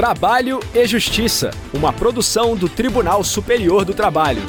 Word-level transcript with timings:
Trabalho 0.00 0.60
e 0.74 0.86
Justiça, 0.86 1.50
uma 1.74 1.92
produção 1.92 2.56
do 2.56 2.70
Tribunal 2.70 3.22
Superior 3.22 3.84
do 3.84 3.92
Trabalho. 3.92 4.40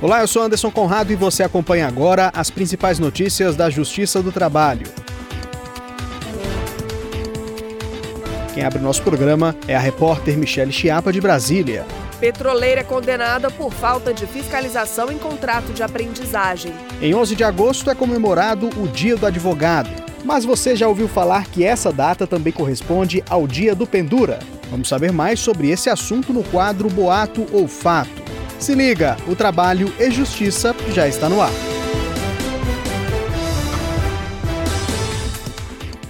Olá, 0.00 0.22
eu 0.22 0.26
sou 0.26 0.42
Anderson 0.42 0.70
Conrado 0.70 1.12
e 1.12 1.14
você 1.14 1.42
acompanha 1.42 1.86
agora 1.86 2.32
as 2.34 2.48
principais 2.48 2.98
notícias 2.98 3.54
da 3.54 3.68
Justiça 3.68 4.22
do 4.22 4.32
Trabalho. 4.32 4.86
Quem 8.54 8.64
abre 8.64 8.78
o 8.78 8.82
nosso 8.82 9.02
programa 9.02 9.54
é 9.68 9.76
a 9.76 9.80
repórter 9.80 10.38
Michele 10.38 10.72
Chiapa, 10.72 11.12
de 11.12 11.20
Brasília. 11.20 11.84
Petroleira 12.18 12.80
é 12.80 12.84
condenada 12.84 13.50
por 13.50 13.74
falta 13.74 14.14
de 14.14 14.26
fiscalização 14.26 15.12
em 15.12 15.18
contrato 15.18 15.74
de 15.74 15.82
aprendizagem. 15.82 16.72
Em 17.02 17.14
11 17.14 17.36
de 17.36 17.44
agosto 17.44 17.90
é 17.90 17.94
comemorado 17.94 18.70
o 18.80 18.88
Dia 18.88 19.16
do 19.16 19.26
Advogado. 19.26 20.03
Mas 20.24 20.44
você 20.44 20.74
já 20.74 20.88
ouviu 20.88 21.06
falar 21.06 21.46
que 21.46 21.62
essa 21.62 21.92
data 21.92 22.26
também 22.26 22.52
corresponde 22.52 23.22
ao 23.28 23.46
Dia 23.46 23.74
do 23.74 23.86
Pendura? 23.86 24.38
Vamos 24.70 24.88
saber 24.88 25.12
mais 25.12 25.38
sobre 25.38 25.70
esse 25.70 25.90
assunto 25.90 26.32
no 26.32 26.42
quadro 26.44 26.88
Boato 26.88 27.46
ou 27.52 27.68
Fato. 27.68 28.24
Se 28.58 28.74
liga, 28.74 29.18
o 29.28 29.36
trabalho 29.36 29.92
e 30.00 30.10
justiça 30.10 30.74
já 30.94 31.06
está 31.06 31.28
no 31.28 31.42
ar. 31.42 31.52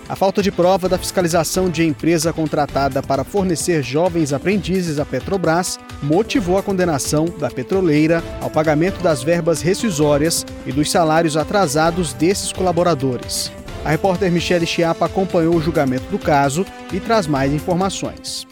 A 0.08 0.14
falta 0.14 0.40
de 0.40 0.52
prova 0.52 0.88
da 0.88 0.96
fiscalização 0.96 1.68
de 1.68 1.82
empresa 1.84 2.32
contratada 2.32 3.02
para 3.02 3.24
fornecer 3.24 3.82
jovens 3.82 4.32
aprendizes 4.32 5.00
à 5.00 5.04
Petrobras 5.04 5.80
motivou 6.00 6.56
a 6.56 6.62
condenação 6.62 7.24
da 7.24 7.50
petroleira 7.50 8.22
ao 8.40 8.48
pagamento 8.48 9.02
das 9.02 9.24
verbas 9.24 9.60
rescisórias 9.60 10.46
e 10.64 10.70
dos 10.70 10.88
salários 10.88 11.36
atrasados 11.36 12.12
desses 12.12 12.52
colaboradores. 12.52 13.50
A 13.84 13.90
repórter 13.90 14.32
Michele 14.32 14.64
Chiapa 14.64 15.04
acompanhou 15.04 15.54
o 15.54 15.60
julgamento 15.60 16.06
do 16.10 16.18
caso 16.18 16.64
e 16.92 16.98
traz 16.98 17.26
mais 17.26 17.52
informações. 17.52 18.46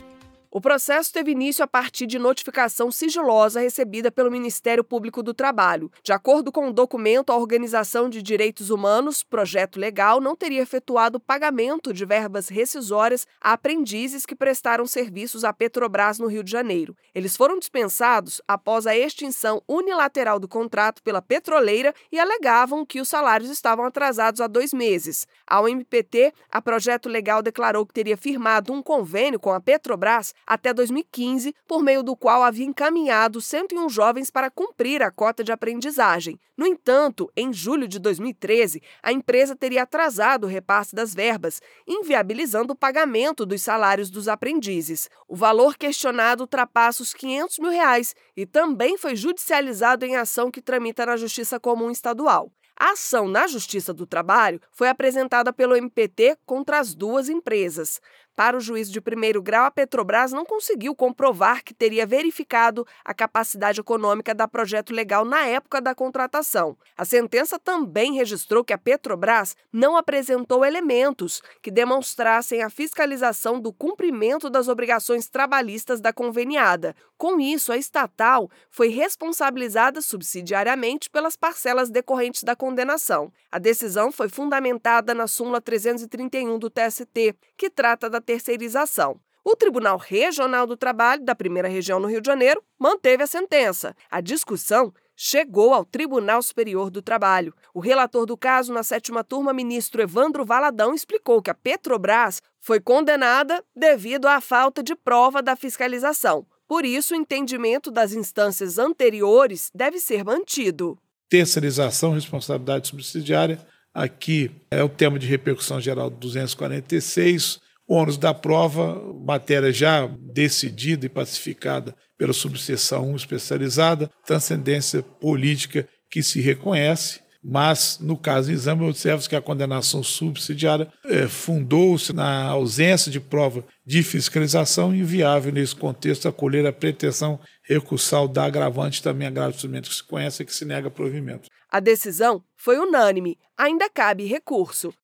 O 0.55 0.61
processo 0.61 1.11
teve 1.11 1.31
início 1.31 1.65
a 1.65 1.67
partir 1.67 2.07
de 2.07 2.19
notificação 2.19 2.93
sigilosa 2.93 3.59
recebida 3.59 4.13
pelo 4.13 4.31
Ministério 4.31 4.85
Público 4.85 5.23
do 5.23 5.33
Trabalho. 5.33 5.91
De 6.03 6.13
acordo 6.13 6.53
com 6.53 6.67
o 6.67 6.69
um 6.69 6.73
documento, 6.73 7.33
a 7.33 7.39
Organização 7.39 8.07
de 8.07 8.21
Direitos 8.21 8.69
Humanos, 8.69 9.23
projeto 9.23 9.81
legal, 9.81 10.21
não 10.21 10.37
teria 10.37 10.61
efetuado 10.61 11.19
pagamento 11.19 11.91
de 11.91 12.05
verbas 12.05 12.51
rescisórias 12.51 13.27
a 13.41 13.55
aprendizes 13.55 14.27
que 14.27 14.37
prestaram 14.37 14.85
serviços 14.85 15.43
à 15.43 15.55
Petrobras 15.55 16.19
no 16.19 16.27
Rio 16.27 16.45
de 16.45 16.51
Janeiro. 16.51 16.95
Eles 17.15 17.35
foram 17.35 17.59
dispensados 17.59 18.43
após 18.47 18.87
a 18.87 18.95
extinção 18.95 19.63
unilateral 19.67 20.39
do 20.39 20.47
contrato 20.47 21.03
pela 21.03 21.23
petroleira 21.23 21.95
e 22.13 22.21
alegavam 22.21 22.85
que 22.85 23.01
os 23.01 23.09
salários 23.09 23.49
estavam 23.49 23.87
atrasados 23.87 24.43
há 24.43 24.47
dois 24.47 24.75
meses. 24.75 25.27
Ao 25.47 25.67
MPT, 25.67 26.35
a 26.51 26.61
projeto 26.61 27.09
legal 27.09 27.41
declarou 27.41 27.87
que 27.87 27.95
teria 27.95 28.19
firmado 28.19 28.71
um 28.71 28.83
convênio 28.83 29.41
com 29.41 29.51
a 29.51 29.59
Petrobras 29.59 30.35
até 30.47 30.73
2015, 30.73 31.55
por 31.67 31.83
meio 31.83 32.03
do 32.03 32.17
qual 32.17 32.43
havia 32.43 32.67
encaminhado 32.67 33.41
101 33.41 33.89
jovens 33.89 34.31
para 34.31 34.51
cumprir 34.51 35.03
a 35.03 35.11
cota 35.11 35.43
de 35.43 35.53
aprendizagem. 35.53 36.39
No 36.57 36.67
entanto, 36.67 37.31
em 37.37 37.53
julho 37.53 37.89
de 37.89 37.99
2013, 37.99 38.83
a 39.03 39.13
empresa 39.13 39.57
teria 39.57 39.83
atrasado 39.83 40.45
o 40.45 40.49
repasse 40.49 40.95
das 40.95 41.15
verbas, 41.15 41.61
inviabilizando 41.87 42.73
o 42.73 42.77
pagamento 42.77 43.45
dos 43.47 43.63
salários 43.63 44.11
dos 44.11 44.29
aprendizes. 44.29 45.09
O 45.27 45.35
valor 45.35 45.77
questionado 45.77 46.43
ultrapassa 46.43 47.03
os 47.03 47.15
500 47.15 47.59
mil 47.59 47.71
reais 47.71 48.15
e 48.37 48.47
também 48.47 48.99
foi 48.99 49.17
judicializado 49.17 50.05
em 50.05 50.17
ação 50.17 50.51
que 50.51 50.63
tramita 50.63 51.07
na 51.07 51.17
Justiça 51.17 51.59
Comum 51.59 51.91
Estadual. 51.91 52.53
A 52.85 52.93
ação 52.93 53.29
na 53.29 53.47
Justiça 53.47 53.93
do 53.93 54.07
Trabalho 54.07 54.61
foi 54.73 54.89
apresentada 54.89 55.53
pelo 55.53 55.77
MPT 55.77 56.37
contra 56.45 56.81
as 56.81 56.95
duas 56.95 57.29
empresas. 57.29 58.01
Para 58.35 58.57
o 58.57 58.61
juiz 58.61 58.91
de 58.91 58.99
primeiro 58.99 59.43
grau, 59.43 59.67
a 59.67 59.71
Petrobras 59.71 60.33
não 60.33 60.45
conseguiu 60.45 60.95
comprovar 60.95 61.63
que 61.63 61.75
teria 61.75 62.07
verificado 62.07 62.87
a 63.05 63.13
capacidade 63.13 63.81
econômica 63.81 64.35
da 64.35 64.49
projeto 64.49 64.95
legal 64.95 65.23
na 65.23 65.45
época 65.45 65.83
da 65.83 65.95
contratação. 65.95 66.77
A 66.97 67.05
sentença 67.05 67.59
também 67.59 68.15
registrou 68.15 68.65
que 68.65 68.73
a 68.73 68.79
Petrobras 68.79 69.55
não 69.71 69.99
apresentou 69.99 70.65
elementos 70.65 71.43
que 71.61 71.71
demonstrassem 71.71 72.63
a 72.63 72.71
fiscalização 72.71 73.61
do 73.61 73.71
cumprimento 73.71 74.49
das 74.49 74.67
obrigações 74.67 75.29
trabalhistas 75.29 76.01
da 76.01 76.13
conveniada. 76.13 76.97
Com 77.19 77.39
isso, 77.39 77.71
a 77.71 77.77
estatal 77.77 78.51
foi 78.71 78.89
responsabilizada 78.89 80.01
subsidiariamente 80.01 81.11
pelas 81.11 81.37
parcelas 81.37 81.91
decorrentes 81.91 82.43
da 82.45 82.57
condenação. 82.57 83.31
A 83.51 83.59
decisão 83.59 84.11
foi 84.11 84.31
fundamentada 84.31 85.13
na 85.13 85.27
súmula 85.27 85.61
331 85.61 86.59
do 86.59 86.71
TST, 86.71 87.37
que 87.57 87.69
trata 87.69 88.09
da 88.09 88.22
terceirização. 88.23 89.21
O 89.45 89.57
Tribunal 89.57 89.99
Regional 89.99 90.67
do 90.67 90.77
Trabalho 90.77 91.25
da 91.25 91.35
Primeira 91.35 91.69
Região 91.69 91.99
no 91.99 92.09
Rio 92.09 92.21
de 92.21 92.27
Janeiro 92.27 92.63
manteve 92.79 93.25
a 93.25 93.27
sentença. 93.27 93.95
A 94.09 94.21
discussão 94.21 94.95
chegou 95.17 95.75
ao 95.75 95.85
Tribunal 95.85 96.41
Superior 96.43 96.91
do 96.91 97.03
Trabalho. 97.03 97.53
O 97.75 97.81
relator 97.81 98.25
do 98.25 98.37
caso 98.37 98.73
na 98.73 98.85
sétima 98.85 99.25
turma, 99.25 99.53
ministro 99.53 100.01
Evandro 100.01 100.45
Valadão, 100.45 100.95
explicou 100.95 101.43
que 101.43 101.51
a 101.51 101.55
Petrobras 101.55 102.41
foi 102.61 102.81
condenada 102.81 103.65
devido 103.75 104.27
à 104.27 104.41
falta 104.41 104.83
de 104.83 104.95
prova 104.95 105.43
da 105.43 105.57
fiscalização. 105.57 106.47
Por 106.69 106.85
isso, 106.85 107.13
o 107.13 107.17
entendimento 107.17 107.91
das 107.91 108.13
instâncias 108.13 108.79
anteriores 108.79 109.71
deve 109.75 109.99
ser 109.99 110.25
mantido. 110.25 110.97
Terceirização, 111.29 112.13
responsabilidade 112.13 112.89
subsidiária. 112.89 113.59
Aqui 113.93 114.51
é 114.71 114.83
o 114.83 114.89
tema 114.89 115.19
de 115.19 115.27
repercussão 115.27 115.81
geral 115.81 116.09
246 116.09 117.61
ônus 117.93 118.17
da 118.17 118.33
prova, 118.33 119.01
matéria 119.25 119.71
já 119.71 120.07
decidida 120.33 121.05
e 121.05 121.11
pacificada 121.11 121.95
pela 122.17 122.33
subseção 122.33 123.11
1 123.11 123.17
especializada, 123.17 124.11
transcendência 124.25 125.03
política 125.03 125.87
que 126.11 126.23
se 126.23 126.41
reconhece, 126.41 127.21
mas 127.45 127.99
no 128.01 128.17
caso 128.17 128.49
do 128.49 128.55
exame 128.55 128.85
observa 128.85 129.29
que 129.29 129.37
a 129.37 129.43
condenação 129.43 130.03
subsidiária 130.03 130.91
é, 131.05 131.27
fundou-se 131.27 132.13
na 132.13 132.45
ausência 132.45 133.11
de 133.11 133.19
prova 133.21 133.65
de 133.85 134.03
fiscalização 134.03 134.95
inviável 134.95 135.53
nesse 135.53 135.75
contexto 135.75 136.29
acolher 136.29 136.65
a 136.65 136.73
pretensão 136.73 137.41
recursal 137.65 138.29
da 138.29 138.45
agravante 138.45 139.03
também 139.03 139.27
agravo 139.27 139.51
instrumento 139.51 139.91
que 139.91 139.97
se 139.97 140.05
conhece 140.05 140.43
e 140.43 140.47
que 140.47 140.55
se 140.55 140.65
nega 140.65 140.91
provimento. 140.91 141.49
A 141.69 141.81
decisão 141.81 142.43
foi 142.57 142.79
unânime, 142.79 143.37
ainda 143.59 143.91
cabe 143.91 144.25
recurso. 144.25 144.95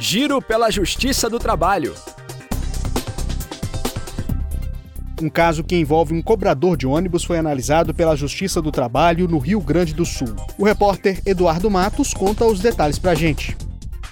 Giro 0.00 0.40
pela 0.40 0.70
Justiça 0.70 1.28
do 1.28 1.40
Trabalho. 1.40 1.92
Um 5.20 5.28
caso 5.28 5.64
que 5.64 5.74
envolve 5.74 6.14
um 6.14 6.22
cobrador 6.22 6.76
de 6.76 6.86
ônibus 6.86 7.24
foi 7.24 7.36
analisado 7.36 7.92
pela 7.92 8.14
Justiça 8.14 8.62
do 8.62 8.70
Trabalho 8.70 9.26
no 9.26 9.38
Rio 9.38 9.60
Grande 9.60 9.92
do 9.92 10.06
Sul. 10.06 10.36
O 10.56 10.64
repórter 10.64 11.20
Eduardo 11.26 11.68
Matos 11.68 12.14
conta 12.14 12.46
os 12.46 12.60
detalhes 12.60 12.96
pra 12.96 13.16
gente. 13.16 13.56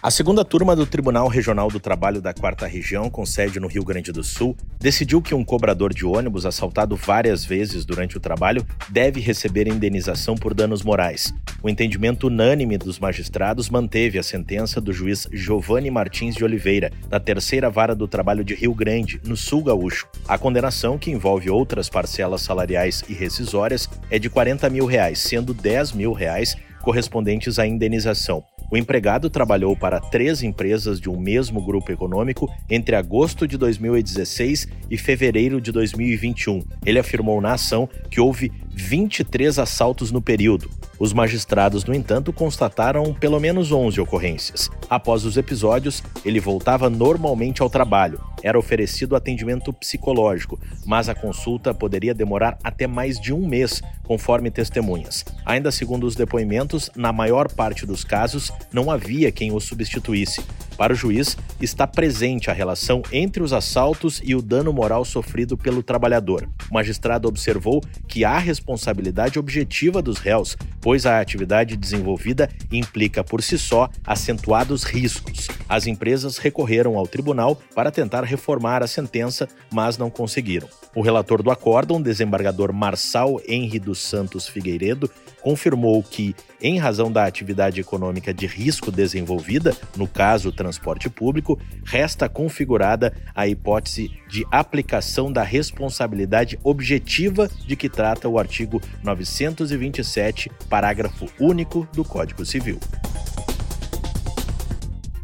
A 0.02 0.10
segunda 0.10 0.44
turma 0.44 0.76
do 0.76 0.86
Tribunal 0.86 1.26
Regional 1.26 1.68
do 1.70 1.80
Trabalho 1.80 2.20
da 2.20 2.32
Quarta 2.32 2.66
Região, 2.66 3.08
com 3.08 3.24
sede 3.24 3.58
no 3.58 3.66
Rio 3.66 3.82
Grande 3.82 4.12
do 4.12 4.22
Sul, 4.22 4.54
decidiu 4.78 5.22
que 5.22 5.34
um 5.34 5.42
cobrador 5.42 5.92
de 5.92 6.04
ônibus 6.04 6.44
assaltado 6.44 6.94
várias 6.94 7.44
vezes 7.44 7.84
durante 7.84 8.16
o 8.16 8.20
trabalho 8.20 8.64
deve 8.90 9.20
receber 9.20 9.66
indenização 9.66 10.34
por 10.34 10.52
danos 10.52 10.82
morais. 10.82 11.32
O 11.62 11.68
entendimento 11.68 12.26
unânime 12.26 12.76
dos 12.76 12.98
magistrados 12.98 13.70
manteve 13.70 14.18
a 14.18 14.22
sentença 14.22 14.82
do 14.82 14.92
juiz 14.92 15.26
Giovanni 15.32 15.90
Martins 15.90 16.36
de 16.36 16.44
Oliveira, 16.44 16.92
da 17.08 17.18
Terceira 17.18 17.70
Vara 17.70 17.94
do 17.94 18.06
Trabalho 18.06 18.44
de 18.44 18.54
Rio 18.54 18.74
Grande, 18.74 19.18
no 19.24 19.36
Sul 19.36 19.64
Gaúcho. 19.64 20.06
A 20.28 20.36
condenação, 20.36 20.98
que 20.98 21.10
envolve 21.10 21.48
outras 21.48 21.88
parcelas 21.88 22.42
salariais 22.42 23.02
e 23.08 23.14
rescisórias, 23.14 23.88
é 24.10 24.18
de 24.18 24.28
40 24.28 24.68
mil 24.68 24.84
reais, 24.84 25.18
sendo 25.20 25.54
10 25.54 25.92
mil 25.92 26.12
reais 26.12 26.54
correspondentes 26.82 27.58
à 27.58 27.66
indenização. 27.66 28.44
O 28.70 28.76
empregado 28.76 29.30
trabalhou 29.30 29.76
para 29.76 30.00
três 30.00 30.42
empresas 30.42 31.00
de 31.00 31.08
um 31.08 31.18
mesmo 31.18 31.64
grupo 31.64 31.92
econômico 31.92 32.52
entre 32.68 32.96
agosto 32.96 33.46
de 33.46 33.56
2016 33.56 34.68
e 34.90 34.98
fevereiro 34.98 35.60
de 35.60 35.70
2021. 35.70 36.62
Ele 36.84 36.98
afirmou 36.98 37.40
na 37.40 37.52
ação 37.52 37.88
que 38.10 38.20
houve 38.20 38.50
23 38.70 39.58
assaltos 39.58 40.10
no 40.10 40.20
período. 40.20 40.68
Os 40.98 41.12
magistrados, 41.12 41.84
no 41.84 41.94
entanto, 41.94 42.32
constataram 42.32 43.12
pelo 43.12 43.38
menos 43.38 43.70
11 43.70 44.00
ocorrências. 44.00 44.70
Após 44.88 45.24
os 45.24 45.36
episódios, 45.36 46.02
ele 46.24 46.40
voltava 46.40 46.88
normalmente 46.88 47.60
ao 47.60 47.68
trabalho. 47.68 48.20
Era 48.42 48.58
oferecido 48.58 49.16
atendimento 49.16 49.72
psicológico, 49.72 50.58
mas 50.86 51.08
a 51.08 51.14
consulta 51.14 51.74
poderia 51.74 52.14
demorar 52.14 52.58
até 52.62 52.86
mais 52.86 53.20
de 53.20 53.32
um 53.32 53.46
mês, 53.46 53.82
conforme 54.04 54.50
testemunhas. 54.50 55.24
Ainda 55.44 55.70
segundo 55.70 56.06
os 56.06 56.14
depoimentos, 56.14 56.90
na 56.96 57.12
maior 57.12 57.52
parte 57.52 57.84
dos 57.84 58.04
casos, 58.04 58.50
não 58.72 58.90
havia 58.90 59.32
quem 59.32 59.52
o 59.52 59.60
substituísse. 59.60 60.42
Para 60.76 60.92
o 60.92 60.96
juiz, 60.96 61.36
está 61.60 61.86
presente 61.86 62.50
a 62.50 62.52
relação 62.52 63.02
entre 63.12 63.42
os 63.42 63.52
assaltos 63.52 64.20
e 64.24 64.34
o 64.34 64.42
dano 64.42 64.72
moral 64.72 65.04
sofrido 65.04 65.56
pelo 65.56 65.82
trabalhador. 65.82 66.48
O 66.70 66.74
magistrado 66.74 67.28
observou 67.28 67.82
que 68.06 68.24
há 68.24 68.38
responsabilidade 68.38 69.38
objetiva 69.38 70.02
dos 70.02 70.18
réus, 70.18 70.56
pois 70.80 71.06
a 71.06 71.20
atividade 71.20 71.76
desenvolvida 71.76 72.48
implica 72.70 73.24
por 73.24 73.42
si 73.42 73.58
só 73.58 73.88
acentuados 74.04 74.84
riscos. 74.84 75.48
As 75.68 75.86
empresas 75.86 76.38
recorreram 76.38 76.96
ao 76.96 77.06
tribunal 77.06 77.58
para 77.74 77.90
tentar 77.90 78.24
reformar 78.24 78.82
a 78.82 78.86
sentença, 78.86 79.48
mas 79.72 79.98
não 79.98 80.10
conseguiram. 80.10 80.68
O 80.94 81.02
relator 81.02 81.42
do 81.42 81.50
acórdão, 81.50 82.00
desembargador 82.00 82.72
Marçal 82.72 83.40
Henri 83.46 83.78
dos 83.78 83.98
Santos 83.98 84.48
Figueiredo, 84.48 85.10
confirmou 85.42 86.02
que, 86.02 86.34
em 86.60 86.78
razão 86.78 87.10
da 87.10 87.24
atividade 87.24 87.80
econômica 87.80 88.32
de 88.32 88.46
risco 88.46 88.90
desenvolvida, 88.90 89.76
no 89.96 90.06
caso 90.06 90.48
o 90.48 90.52
transporte 90.52 91.08
público, 91.08 91.58
resta 91.84 92.28
configurada 92.28 93.12
a 93.34 93.46
hipótese 93.46 94.10
de 94.28 94.46
aplicação 94.50 95.32
da 95.32 95.42
responsabilidade 95.42 96.58
objetiva 96.62 97.48
de 97.66 97.76
que 97.76 97.88
trata 97.88 98.28
o 98.28 98.38
artigo 98.38 98.80
927, 99.02 100.50
parágrafo 100.68 101.26
único 101.38 101.86
do 101.92 102.04
Código 102.04 102.44
Civil. 102.44 102.78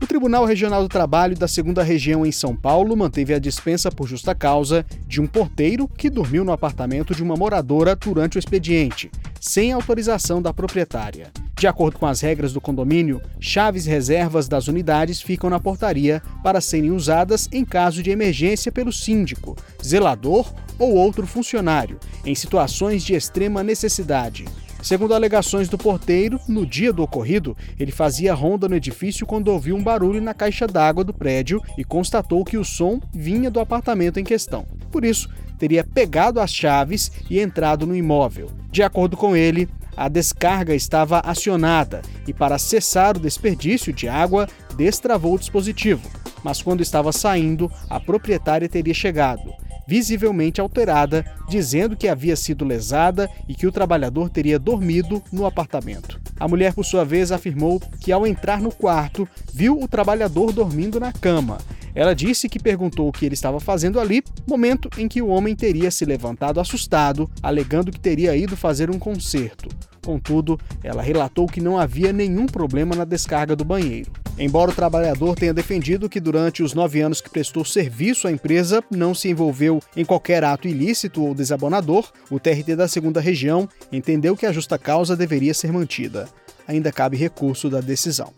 O 0.02 0.06
Tribunal 0.06 0.44
Regional 0.44 0.82
do 0.82 0.88
Trabalho 0.88 1.38
da 1.38 1.46
Segunda 1.46 1.80
Região 1.80 2.26
em 2.26 2.32
São 2.32 2.56
Paulo 2.56 2.96
manteve 2.96 3.32
a 3.34 3.38
dispensa 3.38 3.88
por 3.88 4.08
justa 4.08 4.34
causa 4.34 4.84
de 5.06 5.20
um 5.20 5.28
porteiro 5.28 5.86
que 5.86 6.10
dormiu 6.10 6.44
no 6.44 6.50
apartamento 6.50 7.14
de 7.14 7.22
uma 7.22 7.36
moradora 7.36 7.94
durante 7.94 8.36
o 8.36 8.40
expediente, 8.40 9.12
sem 9.40 9.70
autorização 9.70 10.42
da 10.42 10.52
proprietária. 10.52 11.30
De 11.56 11.68
acordo 11.68 12.00
com 12.00 12.06
as 12.06 12.20
regras 12.20 12.52
do 12.52 12.60
condomínio, 12.60 13.22
chaves 13.38 13.86
reservas 13.86 14.48
das 14.48 14.66
unidades 14.66 15.22
ficam 15.22 15.48
na 15.48 15.60
portaria 15.60 16.20
para 16.42 16.60
serem 16.60 16.90
usadas 16.90 17.48
em 17.52 17.64
caso 17.64 18.02
de 18.02 18.10
emergência 18.10 18.72
pelo 18.72 18.92
síndico, 18.92 19.56
zelador 19.80 20.52
ou 20.80 20.96
outro 20.96 21.28
funcionário, 21.28 22.00
em 22.26 22.34
situações 22.34 23.04
de 23.04 23.14
extrema 23.14 23.62
necessidade. 23.62 24.46
Segundo 24.82 25.14
alegações 25.14 25.68
do 25.68 25.78
porteiro, 25.78 26.40
no 26.48 26.66
dia 26.66 26.92
do 26.92 27.04
ocorrido, 27.04 27.56
ele 27.78 27.92
fazia 27.92 28.34
ronda 28.34 28.68
no 28.68 28.74
edifício 28.74 29.24
quando 29.24 29.46
ouviu 29.46 29.76
um 29.76 29.82
barulho 29.82 30.20
na 30.20 30.34
caixa 30.34 30.66
d'água 30.66 31.04
do 31.04 31.14
prédio 31.14 31.62
e 31.78 31.84
constatou 31.84 32.44
que 32.44 32.58
o 32.58 32.64
som 32.64 33.00
vinha 33.14 33.48
do 33.48 33.60
apartamento 33.60 34.18
em 34.18 34.24
questão. 34.24 34.66
Por 34.90 35.04
isso, 35.04 35.30
teria 35.56 35.84
pegado 35.84 36.40
as 36.40 36.52
chaves 36.52 37.12
e 37.30 37.38
entrado 37.38 37.86
no 37.86 37.94
imóvel. 37.94 38.50
De 38.72 38.82
acordo 38.82 39.16
com 39.16 39.36
ele, 39.36 39.68
a 39.96 40.08
descarga 40.08 40.74
estava 40.74 41.20
acionada 41.20 42.02
e, 42.26 42.32
para 42.32 42.58
cessar 42.58 43.16
o 43.16 43.20
desperdício 43.20 43.92
de 43.92 44.08
água, 44.08 44.48
destravou 44.76 45.34
o 45.36 45.38
dispositivo. 45.38 46.10
Mas 46.42 46.60
quando 46.60 46.80
estava 46.80 47.12
saindo, 47.12 47.70
a 47.88 48.00
proprietária 48.00 48.68
teria 48.68 48.92
chegado 48.92 49.61
visivelmente 49.92 50.58
alterada, 50.58 51.22
dizendo 51.46 51.94
que 51.94 52.08
havia 52.08 52.34
sido 52.34 52.64
lesada 52.64 53.28
e 53.46 53.54
que 53.54 53.66
o 53.66 53.70
trabalhador 53.70 54.30
teria 54.30 54.58
dormido 54.58 55.22
no 55.30 55.44
apartamento. 55.44 56.18
A 56.40 56.48
mulher, 56.48 56.72
por 56.72 56.82
sua 56.82 57.04
vez, 57.04 57.30
afirmou 57.30 57.78
que 58.00 58.10
ao 58.10 58.26
entrar 58.26 58.58
no 58.58 58.72
quarto, 58.72 59.28
viu 59.52 59.78
o 59.78 59.86
trabalhador 59.86 60.50
dormindo 60.50 60.98
na 60.98 61.12
cama. 61.12 61.58
Ela 61.94 62.14
disse 62.14 62.48
que 62.48 62.58
perguntou 62.58 63.06
o 63.06 63.12
que 63.12 63.26
ele 63.26 63.34
estava 63.34 63.60
fazendo 63.60 64.00
ali, 64.00 64.24
momento 64.48 64.88
em 64.96 65.06
que 65.06 65.20
o 65.20 65.28
homem 65.28 65.54
teria 65.54 65.90
se 65.90 66.06
levantado 66.06 66.58
assustado, 66.58 67.30
alegando 67.42 67.92
que 67.92 68.00
teria 68.00 68.34
ido 68.34 68.56
fazer 68.56 68.90
um 68.90 68.98
concerto. 68.98 69.68
Contudo, 70.02 70.58
ela 70.82 71.02
relatou 71.02 71.46
que 71.46 71.60
não 71.60 71.76
havia 71.76 72.14
nenhum 72.14 72.46
problema 72.46 72.96
na 72.96 73.04
descarga 73.04 73.54
do 73.54 73.62
banheiro. 73.62 74.21
Embora 74.38 74.70
o 74.70 74.74
trabalhador 74.74 75.34
tenha 75.36 75.52
defendido 75.52 76.08
que 76.08 76.18
durante 76.18 76.62
os 76.62 76.72
nove 76.72 77.00
anos 77.00 77.20
que 77.20 77.28
prestou 77.28 77.64
serviço 77.64 78.26
à 78.26 78.32
empresa 78.32 78.82
não 78.90 79.14
se 79.14 79.28
envolveu 79.28 79.80
em 79.94 80.04
qualquer 80.04 80.42
ato 80.42 80.66
ilícito 80.66 81.22
ou 81.22 81.34
desabonador, 81.34 82.10
o 82.30 82.40
TRT 82.40 82.74
da 82.74 82.88
segunda 82.88 83.20
região 83.20 83.68
entendeu 83.90 84.36
que 84.36 84.46
a 84.46 84.52
justa 84.52 84.78
causa 84.78 85.16
deveria 85.16 85.52
ser 85.52 85.70
mantida. 85.70 86.28
Ainda 86.66 86.90
cabe 86.90 87.16
recurso 87.16 87.68
da 87.68 87.80
decisão. 87.80 88.32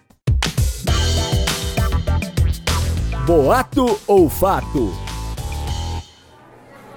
Boato 3.24 3.98
ou 4.06 4.28
fato? 4.28 4.92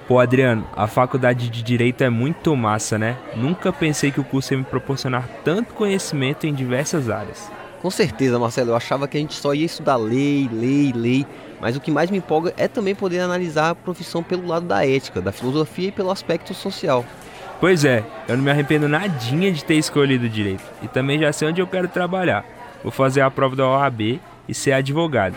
Pô, 0.08 0.18
Adriano, 0.18 0.66
a 0.74 0.86
faculdade 0.86 1.50
de 1.50 1.62
Direito 1.62 2.02
é 2.02 2.10
muito 2.10 2.56
massa, 2.56 2.98
né? 2.98 3.18
Nunca 3.36 3.72
pensei 3.72 4.10
que 4.10 4.20
o 4.20 4.24
curso 4.24 4.54
ia 4.54 4.58
me 4.58 4.64
proporcionar 4.64 5.28
tanto 5.44 5.74
conhecimento 5.74 6.46
em 6.46 6.54
diversas 6.54 7.10
áreas. 7.10 7.57
Com 7.80 7.90
certeza, 7.90 8.38
Marcelo, 8.38 8.70
eu 8.70 8.76
achava 8.76 9.06
que 9.06 9.16
a 9.16 9.20
gente 9.20 9.34
só 9.34 9.54
ia 9.54 9.64
estudar 9.64 9.96
lei, 9.96 10.48
lei, 10.52 10.92
lei, 10.92 11.26
mas 11.60 11.76
o 11.76 11.80
que 11.80 11.90
mais 11.90 12.10
me 12.10 12.18
empolga 12.18 12.52
é 12.56 12.66
também 12.66 12.94
poder 12.94 13.20
analisar 13.20 13.70
a 13.70 13.74
profissão 13.74 14.22
pelo 14.22 14.46
lado 14.46 14.66
da 14.66 14.84
ética, 14.84 15.20
da 15.20 15.30
filosofia 15.30 15.88
e 15.88 15.92
pelo 15.92 16.10
aspecto 16.10 16.52
social. 16.54 17.04
Pois 17.60 17.84
é, 17.84 18.04
eu 18.28 18.36
não 18.36 18.44
me 18.44 18.50
arrependo 18.50 18.88
nadinha 18.88 19.52
de 19.52 19.64
ter 19.64 19.74
escolhido 19.74 20.28
direito 20.28 20.62
e 20.82 20.88
também 20.88 21.18
já 21.18 21.32
sei 21.32 21.48
onde 21.48 21.60
eu 21.60 21.66
quero 21.66 21.88
trabalhar. 21.88 22.44
Vou 22.82 22.92
fazer 22.92 23.20
a 23.20 23.30
prova 23.30 23.54
da 23.56 23.66
OAB 23.66 24.20
e 24.48 24.54
ser 24.54 24.72
advogado. 24.72 25.34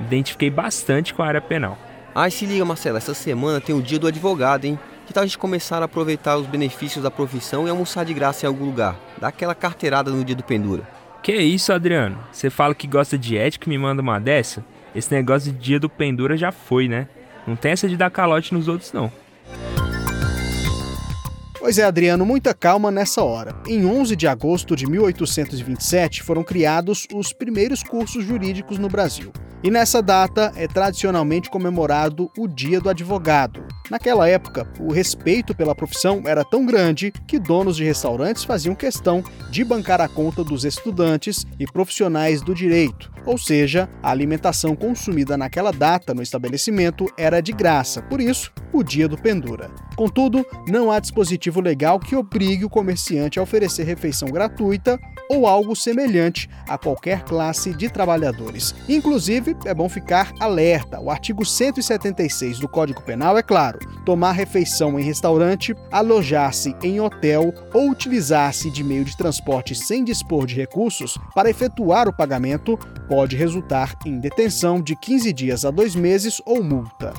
Identifiquei 0.00 0.50
bastante 0.50 1.14
com 1.14 1.22
a 1.22 1.26
área 1.26 1.40
penal. 1.40 1.78
Ah, 2.14 2.30
se 2.30 2.46
liga, 2.46 2.64
Marcelo, 2.64 2.96
essa 2.96 3.14
semana 3.14 3.60
tem 3.60 3.74
o 3.74 3.82
dia 3.82 3.98
do 3.98 4.06
advogado, 4.06 4.64
hein? 4.64 4.78
Que 5.06 5.12
tal 5.12 5.22
a 5.22 5.26
gente 5.26 5.36
começar 5.36 5.82
a 5.82 5.84
aproveitar 5.84 6.36
os 6.36 6.46
benefícios 6.46 7.02
da 7.02 7.10
profissão 7.10 7.66
e 7.66 7.70
almoçar 7.70 8.04
de 8.04 8.14
graça 8.14 8.46
em 8.46 8.48
algum 8.48 8.64
lugar? 8.64 8.96
Dar 9.20 9.28
aquela 9.28 9.54
carteirada 9.54 10.10
no 10.10 10.24
dia 10.24 10.36
do 10.36 10.44
pendura. 10.44 10.88
Que 11.24 11.34
isso, 11.34 11.72
Adriano? 11.72 12.18
Você 12.30 12.50
fala 12.50 12.74
que 12.74 12.86
gosta 12.86 13.16
de 13.16 13.34
ética 13.34 13.64
e 13.66 13.70
me 13.70 13.78
manda 13.78 14.02
uma 14.02 14.20
dessa? 14.20 14.62
Esse 14.94 15.10
negócio 15.10 15.50
de 15.50 15.58
dia 15.58 15.80
do 15.80 15.88
pendura 15.88 16.36
já 16.36 16.52
foi, 16.52 16.86
né? 16.86 17.08
Não 17.46 17.56
tem 17.56 17.72
essa 17.72 17.88
de 17.88 17.96
dar 17.96 18.10
calote 18.10 18.52
nos 18.52 18.68
outros, 18.68 18.92
não. 18.92 19.10
Pois 21.58 21.78
é, 21.78 21.84
Adriano, 21.84 22.26
muita 22.26 22.52
calma 22.52 22.90
nessa 22.90 23.22
hora. 23.22 23.56
Em 23.66 23.86
11 23.86 24.14
de 24.14 24.26
agosto 24.28 24.76
de 24.76 24.86
1827 24.86 26.22
foram 26.22 26.44
criados 26.44 27.06
os 27.10 27.32
primeiros 27.32 27.82
cursos 27.82 28.22
jurídicos 28.22 28.76
no 28.76 28.90
Brasil. 28.90 29.32
E 29.62 29.70
nessa 29.70 30.02
data 30.02 30.52
é 30.56 30.68
tradicionalmente 30.68 31.48
comemorado 31.48 32.30
o 32.36 32.46
Dia 32.46 32.82
do 32.82 32.90
Advogado. 32.90 33.66
Naquela 33.90 34.26
época, 34.26 34.66
o 34.80 34.90
respeito 34.90 35.54
pela 35.54 35.74
profissão 35.74 36.22
era 36.24 36.42
tão 36.42 36.64
grande 36.64 37.12
que 37.26 37.38
donos 37.38 37.76
de 37.76 37.84
restaurantes 37.84 38.42
faziam 38.42 38.74
questão 38.74 39.22
de 39.50 39.62
bancar 39.62 40.00
a 40.00 40.08
conta 40.08 40.42
dos 40.42 40.64
estudantes 40.64 41.46
e 41.60 41.66
profissionais 41.66 42.40
do 42.40 42.54
direito. 42.54 43.12
Ou 43.26 43.36
seja, 43.36 43.88
a 44.02 44.10
alimentação 44.10 44.74
consumida 44.74 45.36
naquela 45.36 45.70
data 45.70 46.14
no 46.14 46.22
estabelecimento 46.22 47.12
era 47.16 47.42
de 47.42 47.52
graça, 47.52 48.00
por 48.02 48.20
isso, 48.20 48.50
o 48.74 48.82
dia 48.82 49.08
do 49.08 49.16
pendura. 49.16 49.70
Contudo, 49.96 50.44
não 50.68 50.90
há 50.90 50.98
dispositivo 50.98 51.60
legal 51.60 52.00
que 52.00 52.16
obrigue 52.16 52.64
o 52.64 52.70
comerciante 52.70 53.38
a 53.38 53.42
oferecer 53.42 53.84
refeição 53.84 54.28
gratuita 54.28 54.98
ou 55.30 55.46
algo 55.46 55.74
semelhante 55.74 56.50
a 56.68 56.76
qualquer 56.76 57.22
classe 57.22 57.72
de 57.72 57.88
trabalhadores. 57.88 58.74
Inclusive, 58.88 59.56
é 59.64 59.72
bom 59.72 59.88
ficar 59.88 60.32
alerta. 60.40 61.00
O 61.00 61.10
artigo 61.10 61.44
176 61.44 62.58
do 62.58 62.68
Código 62.68 63.00
Penal 63.00 63.38
é 63.38 63.42
claro: 63.42 63.78
tomar 64.04 64.32
refeição 64.32 64.98
em 64.98 65.04
restaurante, 65.04 65.74
alojar-se 65.90 66.74
em 66.82 67.00
hotel 67.00 67.54
ou 67.72 67.90
utilizar-se 67.90 68.70
de 68.70 68.82
meio 68.82 69.04
de 69.04 69.16
transporte 69.16 69.74
sem 69.74 70.04
dispor 70.04 70.46
de 70.46 70.56
recursos 70.56 71.16
para 71.34 71.48
efetuar 71.48 72.08
o 72.08 72.12
pagamento 72.12 72.78
pode 73.08 73.36
resultar 73.36 73.94
em 74.04 74.18
detenção 74.18 74.80
de 74.80 74.96
15 74.96 75.32
dias 75.32 75.64
a 75.64 75.70
dois 75.70 75.94
meses 75.94 76.42
ou 76.44 76.62
multa. 76.62 77.12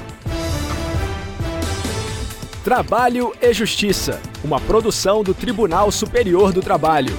Trabalho 2.64 3.32
e 3.40 3.52
Justiça, 3.52 4.20
uma 4.42 4.60
produção 4.60 5.22
do 5.22 5.32
Tribunal 5.32 5.92
Superior 5.92 6.52
do 6.52 6.60
Trabalho. 6.60 7.14